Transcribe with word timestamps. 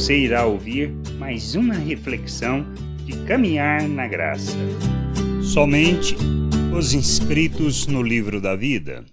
você 0.00 0.16
irá 0.16 0.46
ouvir 0.46 0.90
mais 1.18 1.54
uma 1.54 1.74
reflexão 1.74 2.64
de 3.04 3.12
caminhar 3.26 3.86
na 3.86 4.08
graça. 4.08 4.56
Somente 5.42 6.16
os 6.74 6.94
inscritos 6.94 7.86
no 7.86 8.02
livro 8.02 8.40
da 8.40 8.56
vida. 8.56 9.04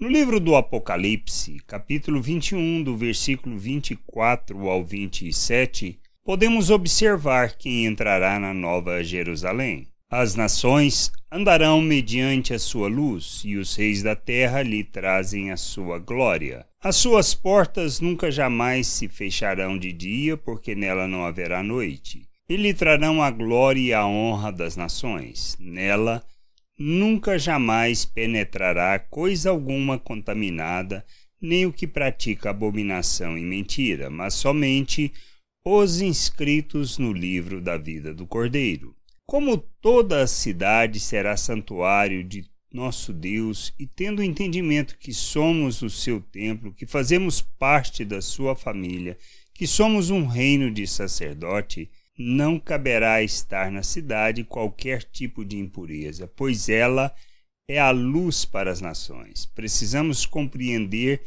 No 0.00 0.08
livro 0.08 0.40
do 0.40 0.56
Apocalipse, 0.56 1.58
capítulo 1.66 2.22
21, 2.22 2.82
do 2.82 2.96
versículo 2.96 3.58
24 3.58 4.66
ao 4.66 4.82
27, 4.82 6.00
podemos 6.24 6.70
observar 6.70 7.58
quem 7.58 7.84
entrará 7.84 8.40
na 8.40 8.54
Nova 8.54 9.04
Jerusalém. 9.04 9.88
As 10.10 10.34
nações 10.34 11.12
andarão 11.30 11.82
mediante 11.82 12.54
a 12.54 12.58
sua 12.58 12.88
luz, 12.88 13.42
e 13.44 13.58
os 13.58 13.76
reis 13.76 14.02
da 14.02 14.16
terra 14.16 14.62
lhe 14.62 14.82
trazem 14.84 15.50
a 15.50 15.56
sua 15.58 15.98
glória. 15.98 16.69
As 16.82 16.96
suas 16.96 17.34
portas 17.34 18.00
nunca 18.00 18.30
jamais 18.30 18.86
se 18.86 19.06
fecharão 19.06 19.76
de 19.76 19.92
dia, 19.92 20.34
porque 20.34 20.74
nela 20.74 21.06
não 21.06 21.26
haverá 21.26 21.62
noite. 21.62 22.26
E 22.48 22.56
lhe 22.56 22.72
trarão 22.72 23.22
a 23.22 23.30
glória 23.30 23.80
e 23.80 23.92
a 23.92 24.06
honra 24.06 24.50
das 24.50 24.76
nações. 24.76 25.58
Nela 25.60 26.24
nunca 26.78 27.38
jamais 27.38 28.06
penetrará 28.06 28.98
coisa 28.98 29.50
alguma 29.50 29.98
contaminada, 29.98 31.04
nem 31.38 31.66
o 31.66 31.72
que 31.72 31.86
pratica 31.86 32.48
abominação 32.48 33.36
e 33.36 33.42
mentira, 33.42 34.08
mas 34.08 34.32
somente 34.32 35.12
os 35.62 36.00
inscritos 36.00 36.96
no 36.96 37.12
livro 37.12 37.60
da 37.60 37.76
vida 37.76 38.14
do 38.14 38.26
Cordeiro. 38.26 38.96
Como 39.26 39.58
toda 39.58 40.22
a 40.22 40.26
cidade 40.26 40.98
será 40.98 41.36
santuário 41.36 42.24
de 42.24 42.42
nosso 42.72 43.12
Deus, 43.12 43.72
e 43.78 43.86
tendo 43.86 44.20
o 44.20 44.24
entendimento 44.24 44.96
que 44.98 45.12
somos 45.12 45.82
o 45.82 45.90
seu 45.90 46.20
templo, 46.20 46.72
que 46.72 46.86
fazemos 46.86 47.40
parte 47.40 48.04
da 48.04 48.20
sua 48.20 48.54
família, 48.54 49.18
que 49.52 49.66
somos 49.66 50.10
um 50.10 50.26
reino 50.26 50.70
de 50.70 50.86
sacerdote, 50.86 51.90
não 52.16 52.58
caberá 52.60 53.22
estar 53.22 53.70
na 53.70 53.82
cidade 53.82 54.44
qualquer 54.44 55.02
tipo 55.02 55.44
de 55.44 55.58
impureza, 55.58 56.30
pois 56.36 56.68
ela 56.68 57.14
é 57.68 57.78
a 57.78 57.90
luz 57.90 58.44
para 58.44 58.70
as 58.70 58.80
nações. 58.80 59.46
Precisamos 59.46 60.26
compreender 60.26 61.22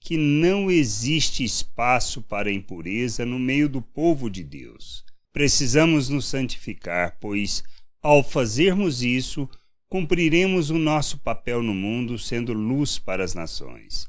que 0.00 0.16
não 0.16 0.70
existe 0.70 1.42
espaço 1.42 2.20
para 2.20 2.52
impureza 2.52 3.24
no 3.24 3.38
meio 3.38 3.68
do 3.68 3.80
povo 3.80 4.28
de 4.28 4.44
Deus. 4.44 5.02
Precisamos 5.32 6.08
nos 6.08 6.26
santificar, 6.26 7.16
pois, 7.20 7.64
ao 8.02 8.22
fazermos 8.22 9.02
isso, 9.02 9.48
cumpriremos 9.94 10.70
o 10.70 10.74
nosso 10.76 11.18
papel 11.18 11.62
no 11.62 11.72
mundo 11.72 12.18
sendo 12.18 12.52
luz 12.52 12.98
para 12.98 13.22
as 13.22 13.32
nações, 13.32 14.08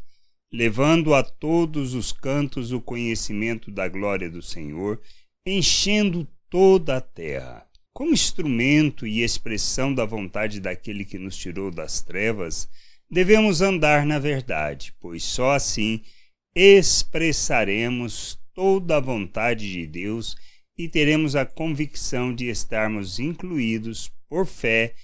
levando 0.52 1.14
a 1.14 1.22
todos 1.22 1.94
os 1.94 2.12
cantos 2.12 2.72
o 2.72 2.82
conhecimento 2.82 3.70
da 3.70 3.88
glória 3.88 4.28
do 4.28 4.42
Senhor 4.42 5.00
enchendo 5.46 6.28
toda 6.50 6.98
a 6.98 7.02
terra. 7.02 7.68
Como 7.94 8.14
instrumento 8.14 9.06
e 9.06 9.22
expressão 9.22 9.94
da 9.94 10.06
vontade 10.06 10.60
daquele 10.60 11.06
que 11.06 11.20
nos 11.20 11.38
tirou 11.38 11.70
das 11.70 12.02
trevas, 12.02 12.68
devemos 13.08 13.62
andar 13.62 14.08
na 14.08 14.18
verdade, 14.18 14.92
pois 15.00 15.24
só 15.24 15.52
assim 15.52 16.02
expressaremos 16.56 18.40
toda 18.56 18.98
a 18.98 19.00
vontade 19.00 19.72
de 19.72 19.86
Deus 19.86 20.36
e 20.76 20.90
teremos 20.90 21.36
a 21.36 21.46
convicção 21.46 22.34
de 22.34 22.50
estarmos 22.50 23.20
incluídos 23.20 24.12
por 24.28 24.48
fé 24.48 24.96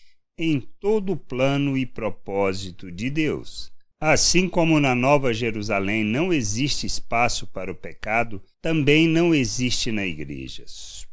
em 0.44 0.59
todo 0.59 1.14
o 1.14 1.17
plano 1.17 1.78
e 1.78 1.86
propósito 1.86 2.92
de 2.92 3.11
Deus. 3.11 3.72
Assim 4.00 4.50
como 4.50 4.80
na 4.80 4.95
Nova 4.95 5.31
Jerusalém 5.31 6.03
não 6.03 6.34
existe 6.34 6.88
espaço 6.88 7.45
para 7.45 7.72
o 7.72 7.75
pecado, 7.75 8.42
também 8.59 9.08
não 9.08 9.36
existe 9.36 9.92
na 9.92 10.03
igreja, 10.03 10.66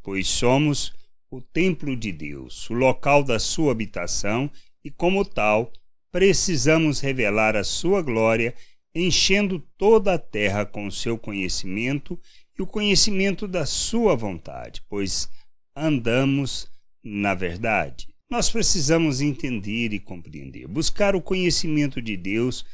pois 0.03 0.27
somos 0.27 0.95
o 1.31 1.43
templo 1.43 1.95
de 1.95 2.11
Deus, 2.11 2.71
o 2.71 2.73
local 2.73 3.23
da 3.23 3.39
sua 3.39 3.71
habitação, 3.71 4.51
e 4.83 4.91
como 4.91 5.23
tal, 5.27 5.71
precisamos 6.11 7.01
revelar 7.01 7.55
a 7.55 7.65
sua 7.65 8.01
glória, 8.01 8.55
enchendo 8.95 9.63
toda 9.77 10.15
a 10.15 10.19
terra 10.19 10.65
com 10.65 10.87
o 10.87 10.93
seu 10.93 11.19
conhecimento 11.19 12.19
e 12.59 12.63
o 12.63 12.67
conhecimento 12.67 13.47
da 13.47 13.67
sua 13.67 14.17
vontade, 14.17 14.83
pois 14.89 15.29
andamos 15.77 16.67
na 17.05 17.35
verdade. 17.35 18.09
Nós 18.31 18.51
precisamos 18.51 19.23
entender 19.23 19.93
e 19.93 19.99
compreender, 19.99 20.69
buscar 20.69 21.17
o 21.17 21.23
conhecimento 21.23 22.01
de 22.03 22.17
Deus 22.17 22.65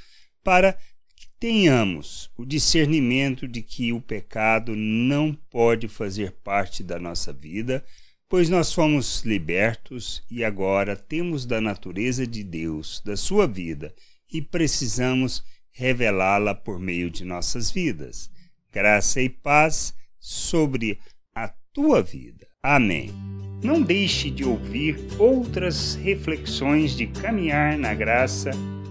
para 0.43 0.73
que 1.15 1.29
tenhamos 1.39 2.29
o 2.37 2.45
discernimento 2.45 3.47
de 3.47 3.63
que 3.63 3.93
o 3.93 4.01
pecado 4.01 4.75
não 4.75 5.33
pode 5.33 5.87
fazer 5.87 6.33
parte 6.43 6.83
da 6.83 6.99
nossa 6.99 7.33
vida, 7.33 7.85
pois 8.29 8.51
nós 8.51 8.73
fomos 8.73 9.23
libertos 9.23 10.25
e 10.29 10.43
agora 10.43 10.97
temos 10.97 11.47
da 11.47 11.61
natureza 11.61 12.27
de 12.27 12.43
Deus, 12.43 13.01
da 13.05 13.17
sua 13.17 13.47
vida, 13.47 13.95
e 14.33 14.43
precisamos 14.43 15.45
revelá-la 15.71 16.55
por 16.55 16.81
meio 16.81 17.09
de 17.09 17.25
nossas 17.25 17.71
vidas. 17.71 18.29
Graça 18.73 19.21
e 19.21 19.29
paz 19.29 19.95
sobre 20.19 20.99
a 21.33 21.49
tua 21.73 22.03
vida. 22.03 22.49
Amém. 22.61 23.34
Não 23.65 23.81
deixe 23.81 24.29
de 24.29 24.45
ouvir 24.45 24.99
outras 25.19 25.95
reflexões 25.95 26.95
de 26.95 27.07
caminhar 27.07 27.79
na 27.79 27.95
graça 27.95 28.51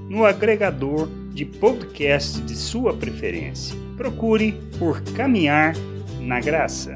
no 0.09 0.25
agregador 0.25 1.07
de 1.31 1.45
podcast 1.45 2.41
de 2.41 2.55
sua 2.55 2.91
preferência. 2.95 3.77
Procure 3.95 4.53
por 4.79 4.99
Caminhar 5.15 5.75
na 6.19 6.39
Graça. 6.39 6.95